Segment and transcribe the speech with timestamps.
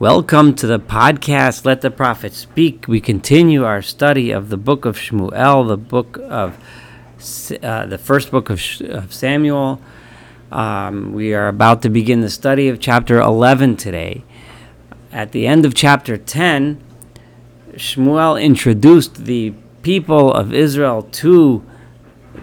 [0.00, 2.88] Welcome to the podcast, Let the Prophet Speak.
[2.88, 6.56] We continue our study of the book of Shmuel, the book of
[7.62, 9.78] uh, the first book of, of Samuel.
[10.50, 14.24] Um, we are about to begin the study of chapter 11 today.
[15.12, 16.82] At the end of chapter 10,
[17.72, 21.62] Shmuel introduced the people of Israel to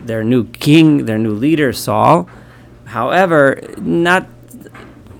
[0.05, 2.29] their new king, their new leader, Saul.
[2.85, 4.27] However, not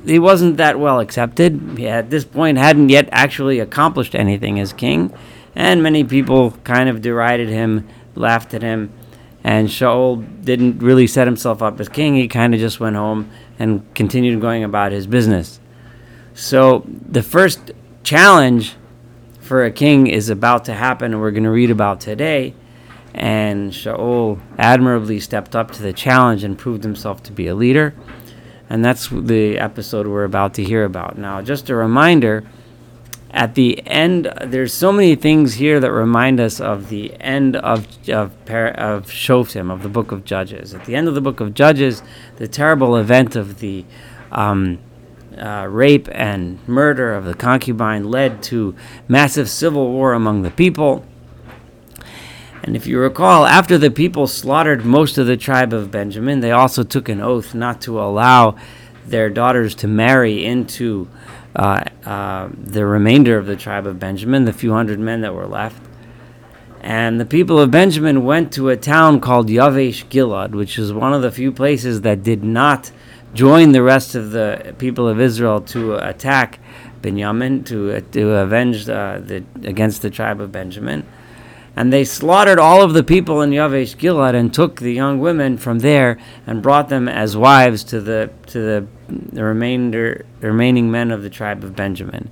[0.08, 1.76] he wasn't that well accepted.
[1.78, 5.14] He at this point hadn't yet actually accomplished anything as king,
[5.56, 8.92] and many people kind of derided him, laughed at him,
[9.44, 12.16] and Shaul didn't really set himself up as king.
[12.16, 13.30] He kind of just went home
[13.60, 15.60] and continued going about his business.
[16.34, 17.72] So the first
[18.04, 18.76] challenge
[19.40, 22.54] for a king is about to happen, and we're going to read about today.
[23.14, 27.96] And Shaul admirably stepped up to the challenge and proved himself to be a leader.
[28.70, 31.18] And that's the episode we're about to hear about.
[31.18, 32.44] Now, just a reminder
[33.32, 37.86] at the end, there's so many things here that remind us of the end of
[38.10, 40.74] of, of Shoftim, of the book of Judges.
[40.74, 42.02] At the end of the book of Judges,
[42.38, 43.86] the terrible event of the
[44.32, 44.80] um,
[45.38, 48.76] uh, rape and murder of the concubine led to
[49.08, 51.06] massive civil war among the people.
[52.68, 56.52] And if you recall, after the people slaughtered most of the tribe of Benjamin, they
[56.52, 58.58] also took an oath not to allow
[59.06, 61.08] their daughters to marry into
[61.56, 65.48] uh, uh, the remainder of the tribe of Benjamin, the few hundred men that were
[65.48, 65.82] left.
[66.82, 71.14] And the people of Benjamin went to a town called Yavesh Gilad, which is one
[71.14, 72.92] of the few places that did not
[73.34, 76.60] join the rest of the people of Israel to attack
[77.02, 81.06] Benjamin, to, to avenge uh, the, against the tribe of Benjamin.
[81.78, 85.60] And they slaughtered all of the people in Yavesh Gilad and took the young women
[85.60, 90.90] from there and brought them as wives to the to the, the remainder the remaining
[90.90, 92.32] men of the tribe of Benjamin.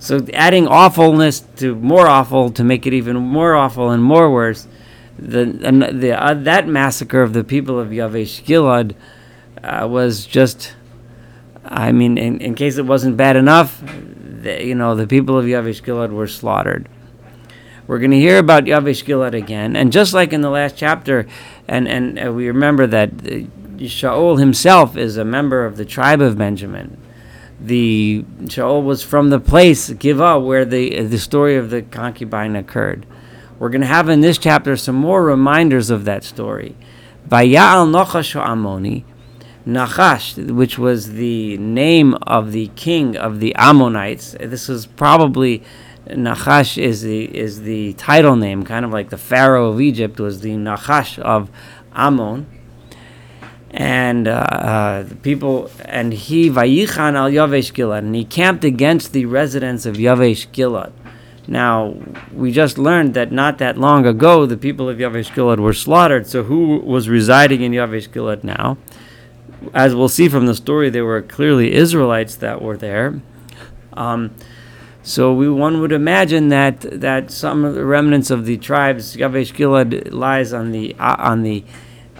[0.00, 4.66] So adding awfulness to more awful to make it even more awful and more worse,
[5.16, 5.44] the,
[5.92, 8.96] the uh, that massacre of the people of Yavesh Gilad
[9.62, 10.74] uh, was just.
[11.64, 15.44] I mean, in, in case it wasn't bad enough, the, you know, the people of
[15.44, 16.88] Yavesh Gilad were slaughtered.
[17.90, 21.26] We're going to hear about Yavesh Gilad again, and just like in the last chapter,
[21.66, 26.20] and and uh, we remember that uh, Shaul himself is a member of the tribe
[26.20, 26.98] of Benjamin.
[27.60, 33.06] The Shaul was from the place Giva where the the story of the concubine occurred.
[33.58, 36.76] We're going to have in this chapter some more reminders of that story.
[37.28, 39.02] Vayal Nachash Amoni,
[39.66, 44.36] Nachash, which was the name of the king of the Ammonites.
[44.38, 45.64] This was probably
[46.14, 50.40] Nachash is the is the title name, kind of like the Pharaoh of Egypt was
[50.40, 51.50] the Nachash of
[51.94, 52.46] Ammon.
[53.72, 59.12] And uh, uh, the people, and he vayichan al Yavesh Gilad, and he camped against
[59.12, 60.92] the residents of Yavesh Gilad.
[61.46, 61.96] Now,
[62.32, 66.26] we just learned that not that long ago, the people of Yavesh Gilad were slaughtered.
[66.26, 68.76] So, who was residing in Yavesh Gilad now?
[69.72, 73.20] As we'll see from the story, there were clearly Israelites that were there.
[73.92, 74.34] Um,
[75.02, 79.54] so we, one would imagine that that some of the remnants of the tribes Yavesh
[79.54, 81.64] Gilad lies on the uh, on the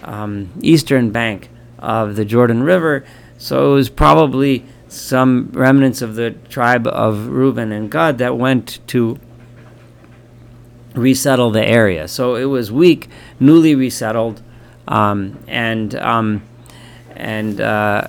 [0.03, 1.49] um, eastern bank
[1.79, 3.05] of the Jordan River.
[3.37, 8.79] So it was probably some remnants of the tribe of Reuben and Gad that went
[8.87, 9.19] to
[10.93, 12.07] resettle the area.
[12.07, 13.07] So it was weak,
[13.39, 14.41] newly resettled,
[14.87, 16.43] um, and um,
[17.15, 18.07] and uh,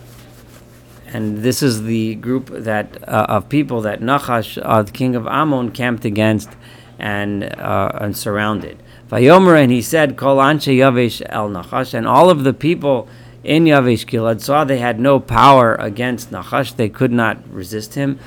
[1.12, 5.26] and this is the group that uh, of people that Nachash, uh, the king of
[5.26, 6.50] Ammon, camped against
[6.98, 8.82] and uh, and surrounded.
[9.10, 13.08] Vayomer and he said, "Kol anshe Yavesh el Nachash," and all of the people
[13.44, 18.18] in Yavesh Gilad saw they had no power against Nachash; they could not resist him.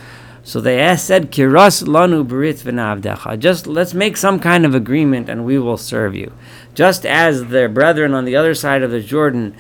[0.44, 5.28] So they asked, said, "Kiras lanu berit v'navdecha." Just let's make some kind of agreement,
[5.28, 6.32] and we will serve you.
[6.76, 9.56] Just as their brethren on the other side of the Jordan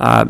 [0.00, 0.24] uh,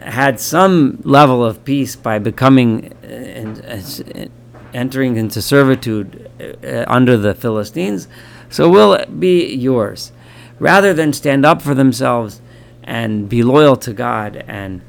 [0.00, 4.28] had some level of peace by becoming and uh,
[4.72, 8.06] entering into servitude uh, under the Philistines,
[8.48, 10.12] so will it be yours.
[10.60, 12.40] Rather than stand up for themselves
[12.84, 14.82] and be loyal to God, and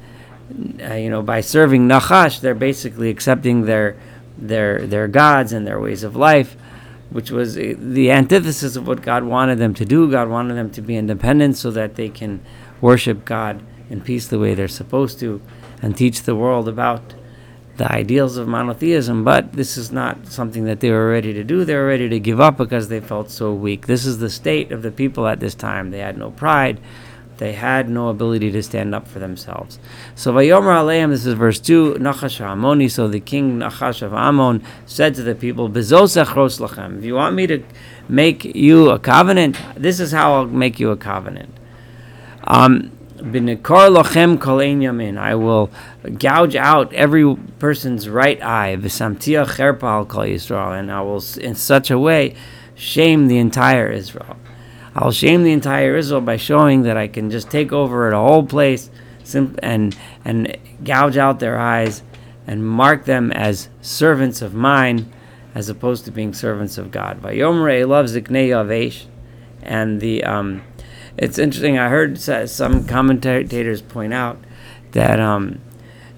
[0.80, 3.96] uh, you know, by serving Nachash, they're basically accepting their
[4.38, 6.56] their their gods and their ways of life,
[7.10, 10.08] which was the antithesis of what God wanted them to do.
[10.08, 12.40] God wanted them to be independent so that they can
[12.80, 15.42] worship God in peace the way they're supposed to
[15.82, 17.14] and teach the world about
[17.76, 21.64] the ideals of monotheism, but this is not something that they were ready to do.
[21.64, 23.86] They were ready to give up because they felt so weak.
[23.86, 25.90] This is the state of the people at this time.
[25.90, 26.78] They had no pride,
[27.38, 29.78] they had no ability to stand up for themselves.
[30.14, 34.62] So Vayomer Aleim, this is verse 2, Nachash Amoni, so the king Nachash of Ammon
[34.84, 37.64] said to the people, lachem, if you want me to
[38.10, 41.54] make you a covenant, this is how I'll make you a covenant.
[42.44, 42.92] Um,
[45.18, 45.70] I will
[46.18, 48.76] gouge out every person's right eye,
[50.72, 52.34] and I will, in such a way,
[52.74, 54.36] shame the entire Israel.
[54.94, 58.44] I'll shame the entire Israel by showing that I can just take over a whole
[58.44, 58.90] place
[59.34, 62.02] and and gouge out their eyes
[62.46, 65.12] and mark them as servants of mine
[65.54, 67.22] as opposed to being servants of God.
[67.22, 68.16] Loves
[68.50, 69.06] Yavesh,
[69.62, 70.62] and the um,
[71.16, 71.78] it's interesting.
[71.78, 74.38] I heard some commentators point out
[74.92, 75.60] that um,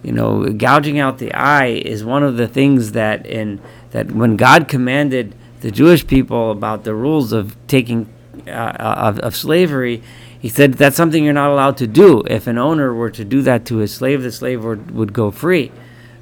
[0.03, 3.61] you know gouging out the eye is one of the things that in
[3.91, 8.13] that when God commanded the Jewish people about the rules of taking
[8.47, 10.03] uh, of, of slavery,
[10.39, 12.23] he said that's something you're not allowed to do.
[12.27, 15.31] If an owner were to do that to his slave, the slave would, would go
[15.31, 15.71] free,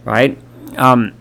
[0.04, 0.38] right?
[0.76, 1.14] Um,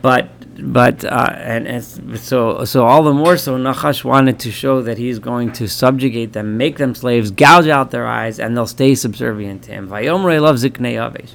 [0.00, 0.30] but
[0.60, 1.84] but uh, and, and
[2.18, 6.32] so so all the more so Nachash wanted to show that he's going to subjugate
[6.32, 9.88] them, make them slaves, gouge out their eyes, and they'll stay subservient to him.
[9.88, 11.34] Vayomre loves Ziknei Yavesh.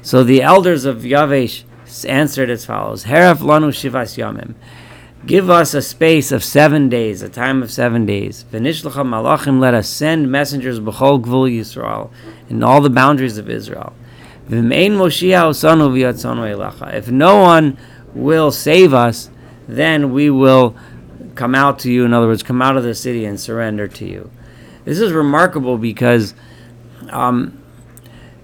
[0.00, 1.64] So the elders of Yavesh
[2.08, 4.54] answered as follows: Heref lanu shivas yamim.
[5.26, 8.44] Give us a space of seven days, a time of seven days.
[8.52, 12.10] V'nishlecha malachim, let us send messengers b'chol gvul Yisrael,
[12.48, 13.92] in all the boundaries of Israel.
[14.48, 14.60] If
[17.10, 17.76] no one
[18.14, 19.30] will save us,
[19.68, 20.76] then we will
[21.34, 22.04] come out to you.
[22.04, 24.30] In other words, come out of the city and surrender to you.
[24.84, 26.34] This is remarkable because
[27.10, 27.62] um,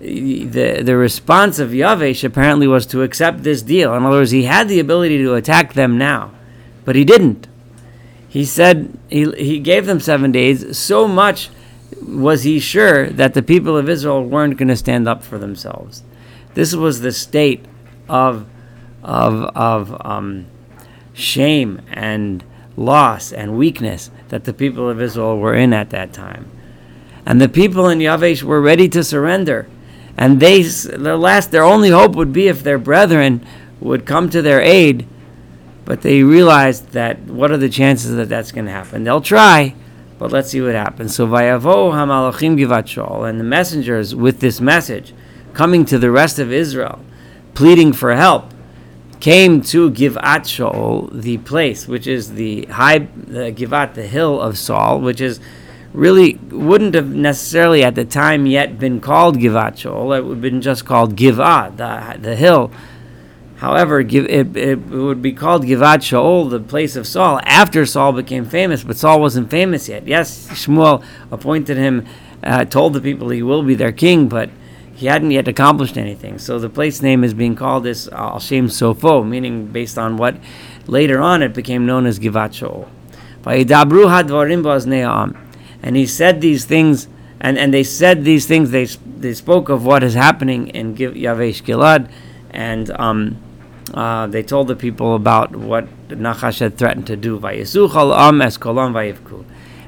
[0.01, 3.95] the the response of Yavesh apparently was to accept this deal.
[3.95, 6.33] In other words, he had the ability to attack them now.
[6.85, 7.47] But he didn't.
[8.29, 10.77] He said he, he gave them seven days.
[10.77, 11.51] So much
[12.01, 16.03] was he sure that the people of Israel weren't going to stand up for themselves.
[16.55, 17.65] This was the state
[18.09, 18.47] of
[19.03, 20.47] of of um,
[21.13, 22.45] shame and
[22.77, 26.51] loss and weakness that the people of Israel were in at that time.
[27.25, 29.69] And the people in Yavesh were ready to surrender.
[30.17, 33.47] And they, the last, their only hope would be if their brethren
[33.81, 35.07] would come to their aid
[35.85, 39.05] but they realized that what are the chances that that's going to happen?
[39.05, 39.75] They'll try,
[40.19, 41.15] but let's see what happens.
[41.15, 45.13] So vayavo hamalachim givat Shaul, and the messengers with this message
[45.53, 47.01] coming to the rest of Israel,
[47.55, 48.52] pleading for help,
[49.23, 54.59] came to Givat Shaul, the place which is the high the Givat, the hill of
[54.59, 55.41] Saul, which is
[55.95, 60.19] really wouldn't have necessarily at the time yet been called Givat Shaul.
[60.19, 62.73] It would have been just called Givah, the the hill
[63.63, 68.13] However, it, it, it, would be called Givat Shaul, the place of Saul, after Saul
[68.13, 70.05] became famous, but Saul wasn't famous yet.
[70.05, 72.05] Yes, Shmuel appointed him,
[72.43, 74.51] uh, told the people he will be their king, but
[74.95, 76.39] he hadn't yet accomplished anything.
[76.39, 80.37] So the place name is being called this Al Shem Sofo, meaning based on what
[80.87, 82.89] later on it became known as Givat Shaul.
[85.85, 87.09] And he said these things,
[87.41, 91.63] and, and they said these things, they, they spoke of what is happening in Yavesh
[91.65, 92.09] Gilad,
[92.51, 93.39] and um,
[93.95, 97.41] uh, they told the people about what Nachash had threatened to do.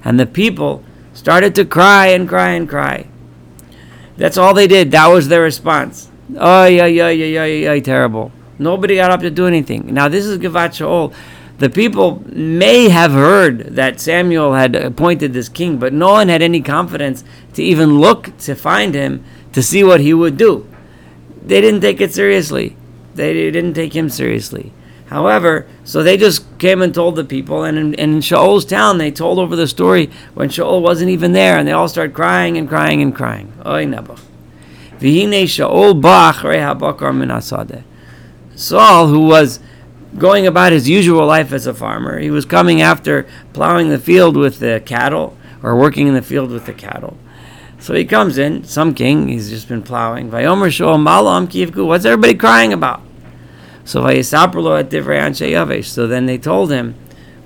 [0.04, 3.06] And the people started to cry and cry and cry.
[4.16, 4.90] That's all they did.
[4.93, 6.11] That was their response.
[6.37, 8.32] Oh, yeah, yeah, yeah, yeah, yeah, terrible.
[8.58, 9.93] Nobody got up to do anything.
[9.93, 11.12] Now, this is Givat Shaul.
[11.59, 16.42] The people may have heard that Samuel had appointed this king, but no one had
[16.42, 20.68] any confidence to even look to find him to see what he would do.
[21.44, 22.76] They didn't take it seriously.
[23.14, 24.73] They didn't take him seriously.
[25.06, 29.11] However, so they just came and told the people, and in, in Shaul's town, they
[29.11, 32.68] told over the story when Shaul wasn't even there, and they all started crying and
[32.68, 33.52] crying and crying.
[33.66, 34.20] Oy Nebuch.
[35.00, 36.42] Shaul bach
[37.14, 39.61] min Saul, who was
[40.16, 44.37] going about his usual life as a farmer, he was coming after plowing the field
[44.37, 47.18] with the cattle, or working in the field with the cattle.
[47.78, 50.30] So he comes in, some king, he's just been plowing.
[50.30, 53.02] Vayomer Shaul Malam Kivku, what's everybody crying about?
[53.85, 55.87] So Vayisaprlo at Divrei Anshe Yavesh.
[55.87, 56.95] So then they told him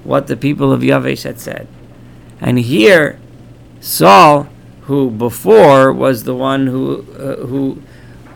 [0.05, 1.67] what the people of Yavesh had said.
[2.41, 3.19] And here,
[3.81, 4.49] Saul,
[4.83, 7.83] who before was the one who uh, who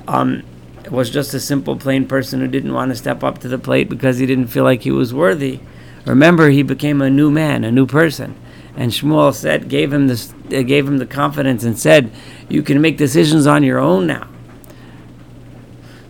[0.08, 0.42] um,
[0.90, 3.88] was just a simple, plain person who didn't want to step up to the plate
[3.88, 5.60] because he didn't feel like he was worthy.
[6.04, 8.34] Remember, he became a new man, a new person.
[8.76, 12.10] And Shmuel said, gave him this, uh, gave him the confidence, and said,
[12.48, 14.28] "You can make decisions on your own now."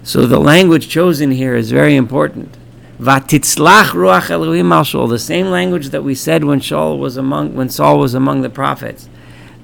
[0.02, 2.56] So the language chosen here is very important.
[2.98, 4.68] Vatitzlach ruach Elohim
[5.08, 8.50] The same language that we said when Shaul was among, when Saul was among the
[8.50, 9.08] prophets.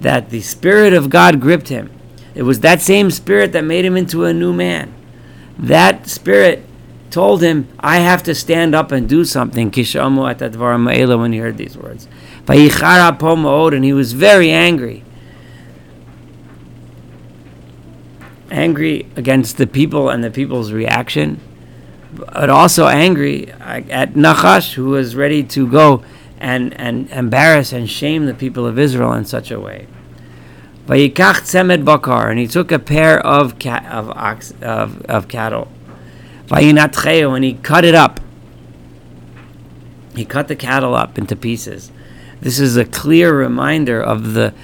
[0.00, 1.90] that the Spirit of God gripped him.
[2.34, 4.94] It was that same Spirit that made him into a new man.
[5.58, 6.64] That Spirit
[7.10, 9.72] told him, I have to stand up and do something.
[9.72, 12.06] Kishamu at when he heard these words.
[12.46, 15.04] And he was very angry.
[18.50, 21.40] Angry against the people and the people's reaction,
[22.12, 26.02] but also angry at Nachash, who was ready to go
[26.38, 29.86] and, and embarrass and shame the people of Israel in such a way.
[30.86, 35.68] Vayikach tzemed bakar, and he took a pair of of ox of, of cattle.
[36.46, 38.20] Vayinatcheo, and he cut it up.
[40.16, 41.92] He cut the cattle up into pieces.
[42.40, 44.54] This is a clear reminder of the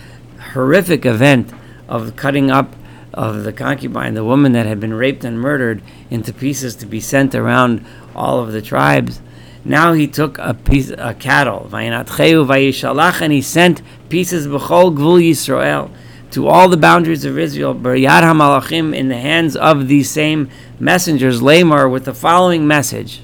[0.52, 1.52] horrific event
[1.88, 2.74] of cutting up
[3.14, 7.00] of the concubine, the woman that had been raped and murdered, into pieces to be
[7.00, 9.20] sent around all of the tribes.
[9.64, 15.90] Now he took a piece, a cattle, and he sent pieces b'chol gvul Yisrael
[16.32, 21.40] to all the boundaries of Israel, Baryad HaMalachim, in the hands of these same messengers,
[21.40, 23.22] Lamar, with the following message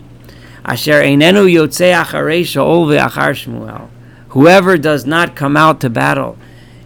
[0.65, 3.89] Asher Einenu Yotzei Acharei Shaol Ve'achar Shmuel.
[4.29, 6.39] Whoever does not come out to battle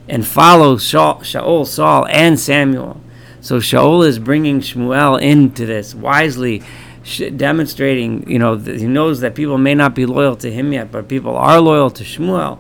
[0.09, 3.01] and follow Shaol, Saul, and Samuel.
[3.41, 6.63] So Shaol is bringing Shmuel into this wisely,
[7.37, 11.09] demonstrating, you know, he knows that people may not be loyal to him yet, but
[11.09, 12.59] people are loyal to Shmuel.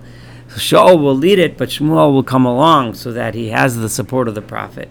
[0.48, 3.88] So Shaul will lead it, but Shmuel will come along so that he has the
[3.88, 4.88] support of the prophet.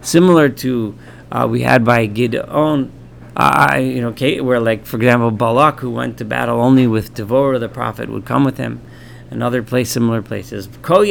[0.00, 0.96] Similar to
[1.30, 2.92] uh, we had by Gideon,
[3.36, 7.60] uh, you know, where like for example Balak, who went to battle only with Devorah,
[7.60, 8.80] the prophet would come with him.
[9.28, 10.68] Another place, similar places.
[10.82, 11.04] Ko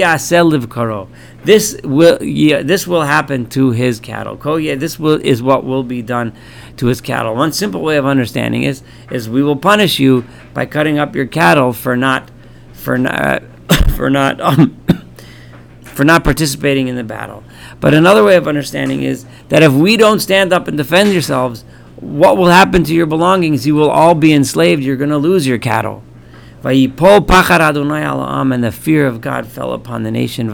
[0.67, 1.09] karo.
[1.43, 4.37] This will yeah, this will happen to his cattle.
[4.37, 6.33] Ko this will is what will be done
[6.77, 7.35] to his cattle.
[7.35, 11.25] One simple way of understanding is is we will punish you by cutting up your
[11.25, 12.31] cattle for not
[12.71, 13.43] for not
[13.97, 14.79] for not um,
[15.81, 17.43] for not participating in the battle.
[17.81, 21.65] But another way of understanding is that if we don't stand up and defend yourselves,
[21.97, 23.67] what will happen to your belongings?
[23.67, 24.83] You will all be enslaved.
[24.83, 26.01] You're going to lose your cattle.
[26.65, 30.49] And the fear of God fell upon the nation.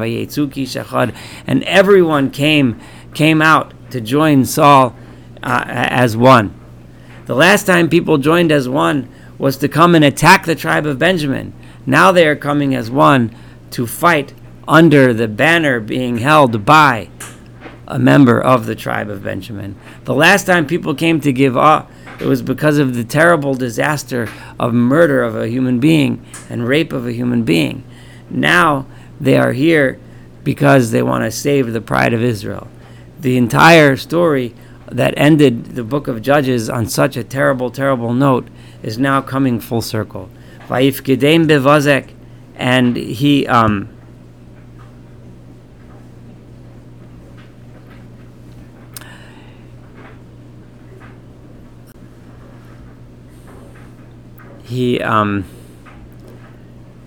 [1.48, 2.80] And everyone came
[3.13, 4.96] came out to join Saul
[5.44, 6.53] uh, as one.
[7.25, 11.00] The last time people joined as one was to come and attack the tribe of
[11.00, 11.53] Benjamin.
[11.86, 13.36] Now they are coming as one
[13.72, 14.34] to fight
[14.68, 17.10] under the banner being held by
[17.88, 19.75] a member of the tribe of Benjamin.
[20.06, 21.91] The last time people came to give up,
[22.22, 26.94] it was because of the terrible disaster of murder of a human being and rape
[26.94, 27.84] of a human being.
[28.30, 28.86] Now
[29.20, 30.00] they are here
[30.44, 32.68] because they want to save the pride of Israel.
[33.20, 34.54] The entire story
[34.86, 38.48] that ended the book of Judges on such a terrible, terrible note
[38.84, 40.30] is now coming full circle.
[41.48, 42.13] Bevazek,
[42.56, 43.90] and he um,
[54.82, 55.46] he um,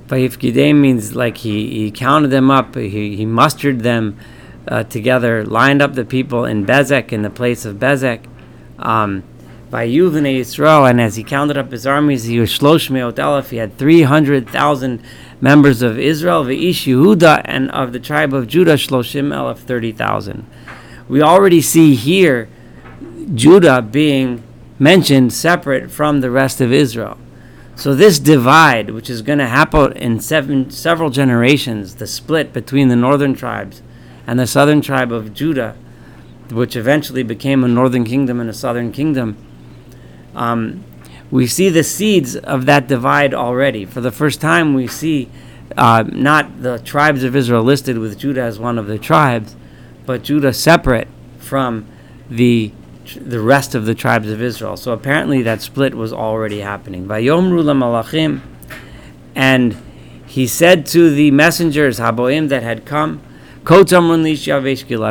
[0.06, 4.16] Vayifkedem means like he, he counted them up, he, he mustered them
[4.68, 8.26] uh, together, lined up the people in Bezek, in the place of Bezek.
[8.78, 9.24] Um,
[9.70, 13.56] by Yuvene Yisrael, and as he counted up his armies, he was Shlosh Meot He
[13.56, 15.02] had 300,000
[15.40, 20.46] members of Israel, V'ish Yehuda, and of the tribe of Judah, Shloshim Elef, 30,000.
[21.08, 22.48] We already see here
[23.34, 24.44] Judah being
[24.78, 27.18] mentioned separate from the rest of Israel.
[27.76, 32.88] So this divide, which is going to happen in seven, several generations, the split between
[32.88, 33.82] the northern tribes
[34.26, 35.76] and the southern tribe of Judah,
[36.50, 39.36] which eventually became a northern kingdom and a southern kingdom,
[40.34, 40.84] um,
[41.30, 43.84] we see the seeds of that divide already.
[43.84, 45.28] For the first time, we see
[45.76, 49.56] uh, not the tribes of Israel listed with Judah as one of the tribes,
[50.06, 51.86] but Judah separate from
[52.30, 52.72] the
[53.20, 54.76] the rest of the tribes of Israel.
[54.76, 57.06] So apparently that split was already happening.
[59.36, 59.76] And
[60.26, 63.20] he said to the messengers Haboim that had come,
[63.66, 63.70] I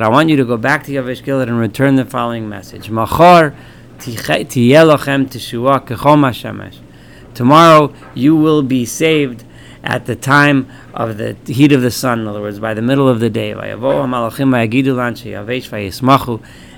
[0.09, 2.89] want you to go back to Yavesh Gilad and return the following message.
[2.89, 3.55] Machar
[7.33, 9.45] Tomorrow you will be saved
[9.83, 13.07] at the time of the heat of the sun, in other words, by the middle
[13.07, 13.53] of the day.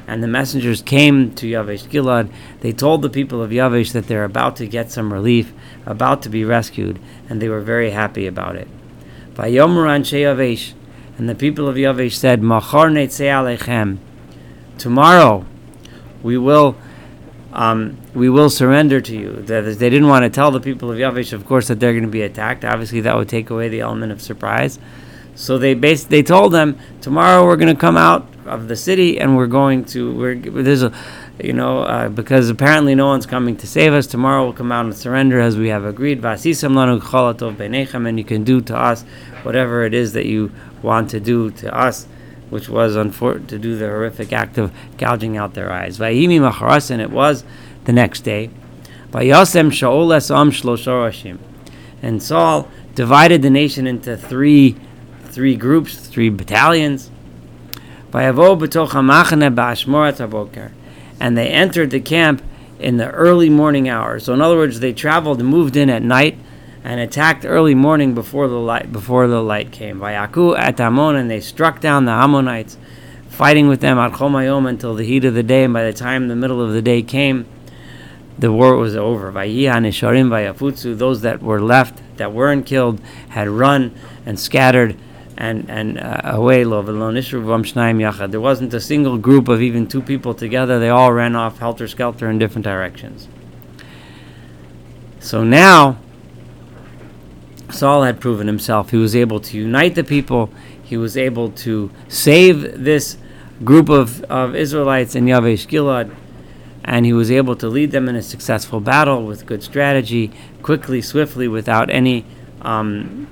[0.08, 2.32] And the messengers came to Yavesh Gilad.
[2.62, 5.52] They told the people of Yavesh that they're about to get some relief,
[5.86, 8.68] about to be rescued, and they were very happy about it.
[9.38, 12.42] And the people of Yavesh said,
[14.78, 15.46] Tomorrow
[16.22, 16.76] we will
[17.56, 19.32] um, we will surrender to you.
[19.42, 22.10] They didn't want to tell the people of Yavesh, of course, that they're going to
[22.10, 22.66] be attacked.
[22.66, 24.78] Obviously, that would take away the element of surprise.
[25.36, 29.20] So they bas- they told them tomorrow we're going to come out of the city
[29.20, 30.92] and we're going to we're there's a
[31.42, 34.86] you know uh, because apparently no one's coming to save us tomorrow we'll come out
[34.86, 36.22] and surrender as we have agreed.
[36.22, 37.00] Vasisam lanu
[37.56, 39.04] benechem and you can do to us
[39.44, 42.08] whatever it is that you want to do to us
[42.50, 45.98] which was unfor- to do the horrific act of gouging out their eyes.
[45.98, 47.44] Vayimi macharas and it was
[47.86, 48.50] the next day.
[49.12, 51.38] Vayasem shaol esam shlosha
[52.02, 54.76] and Saul divided the nation into three
[55.24, 57.12] three groups, three battalions.
[61.20, 62.42] And they entered the camp
[62.80, 64.26] in the early morning hours.
[64.26, 66.38] So in other words, they traveled and moved in at night
[66.84, 70.00] and attacked early morning before the light before the light came.
[70.00, 72.78] Vayaku at Ammon, and they struck down the Ammonites,
[73.28, 75.64] fighting with them at Chomayom until the heat of the day.
[75.64, 77.48] And by the time the middle of the day came,
[78.38, 79.32] the war was over.
[79.32, 83.96] Those that were left, that weren't killed, had run
[84.26, 84.96] and scattered
[85.38, 86.38] and and uh.
[88.28, 90.80] There wasn't a single group of even two people together.
[90.80, 93.28] They all ran off helter skelter in different directions.
[95.20, 95.98] So now
[97.72, 98.92] Saul had proven himself.
[98.92, 100.52] He was able to unite the people.
[100.84, 103.18] He was able to save this
[103.64, 106.16] group of, of Israelites in Yavesh Gilad,
[106.84, 111.02] and he was able to lead them in a successful battle with good strategy, quickly,
[111.02, 112.26] swiftly, without any
[112.62, 113.28] um,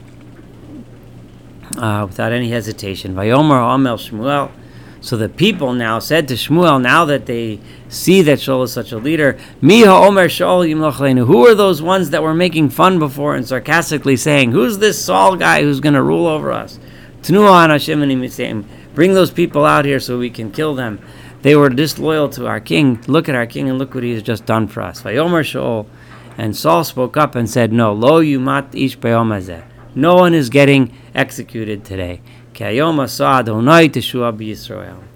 [1.78, 3.16] uh, without any hesitation.
[3.16, 4.52] Vayomer Amel Shmuel.
[5.02, 8.94] So the people now said to Shmuel, now that they see that Shaul is such
[8.94, 10.66] a leader, Miha Omer Shaul.
[11.26, 15.36] Who are those ones that were making fun before and sarcastically saying, Who's this Saul
[15.36, 16.80] guy who's going to rule over us?
[17.28, 21.00] Bring those people out here so we can kill them.
[21.42, 23.04] They were disloyal to our king.
[23.06, 25.02] Look at our king and look what he has just done for us.
[25.02, 25.86] Vayomer Shaul.
[26.38, 28.98] And Saul spoke up and said, No, lo yumat ish
[29.96, 32.22] no one is getting executed today.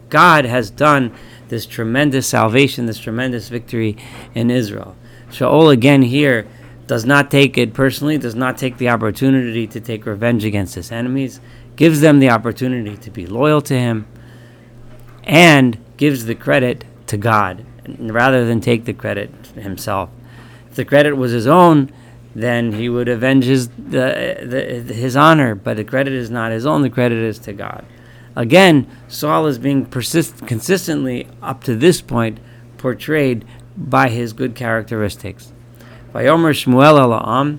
[0.09, 1.11] God has done
[1.49, 3.97] this tremendous salvation, this tremendous victory
[4.33, 4.95] in Israel.
[5.29, 6.47] Shaul again here
[6.87, 10.91] does not take it personally, does not take the opportunity to take revenge against his
[10.91, 11.41] enemies,
[11.75, 14.07] gives them the opportunity to be loyal to him,
[15.23, 17.65] and gives the credit to God
[17.99, 20.09] rather than take the credit himself.
[20.69, 21.91] If the credit was his own,
[22.37, 25.55] then he would avenge his, the, the, his honor.
[25.55, 27.83] But the credit is not his own, the credit is to God.
[28.35, 32.39] Again, Saul is being persist- consistently, up to this point,
[32.77, 33.43] portrayed
[33.75, 35.51] by his good characteristics.
[36.13, 37.57] Shmuel.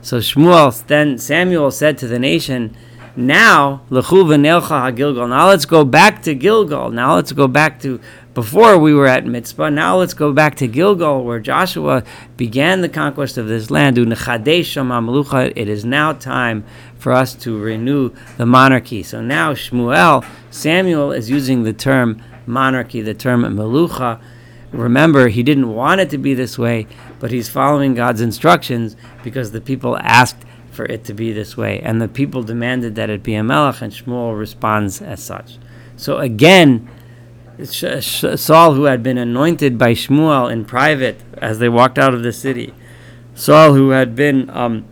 [0.00, 2.76] So Shmuel, then Samuel said to the nation,
[3.16, 6.90] now, Now let's go back to Gilgal.
[6.90, 8.00] Now let's go back to
[8.34, 9.72] before we were at Mitzpah.
[9.72, 12.02] Now let's go back to Gilgal, where Joshua
[12.36, 13.98] began the conquest of this land.
[13.98, 16.64] It is now time
[16.96, 19.02] for us to renew the monarchy.
[19.02, 24.20] So now Shmuel, Samuel is using the term monarchy, the term Melucha.
[24.72, 26.86] Remember, he didn't want it to be this way,
[27.20, 31.80] but he's following God's instructions because the people asked for it to be this way.
[31.80, 35.58] And the people demanded that it be a melech, and Shmuel responds as such.
[35.98, 36.88] So again,
[37.60, 42.32] Saul, who had been anointed by Shmuel in private as they walked out of the
[42.32, 42.74] city,
[43.34, 44.84] Saul, who had been um,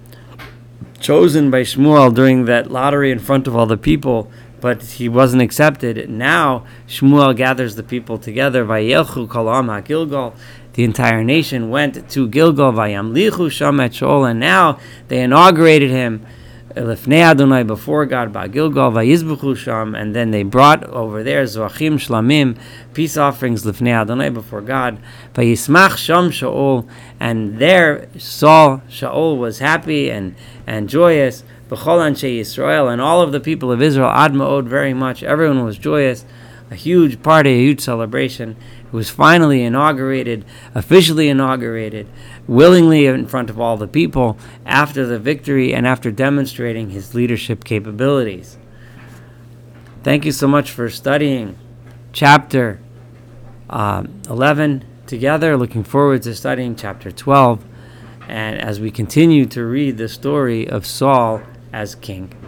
[1.00, 5.42] chosen by Shmuel during that lottery in front of all the people, but he wasn't
[5.42, 6.08] accepted.
[6.10, 8.64] Now Shmuel gathers the people together.
[8.64, 10.34] Vayelchu kolam ha'gilgal.
[10.74, 12.72] The entire nation went to Gilgal.
[12.72, 16.24] Vayamlichu sham et and now they inaugurated him
[16.74, 22.56] Before God Gilgal and then they brought over there zoachim shlamim
[22.94, 24.98] peace offerings Adonai before God
[25.34, 31.42] sham Shaul, and there Saul Shaul was happy and and joyous.
[31.70, 35.22] And all of the people of Israel ad ma'od very much.
[35.22, 36.24] Everyone was joyous.
[36.68, 38.56] A huge party, a huge celebration.
[38.90, 42.08] It was finally inaugurated, officially inaugurated
[42.48, 47.62] willingly in front of all the people after the victory and after demonstrating his leadership
[47.62, 48.58] capabilities.
[50.02, 51.56] Thank you so much for studying
[52.12, 52.80] chapter
[53.68, 55.56] um, 11 together.
[55.56, 57.64] Looking forward to studying chapter 12
[58.26, 62.39] and as we continue to read the story of Saul as king.